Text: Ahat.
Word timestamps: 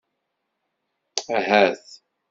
Ahat. 1.37 1.85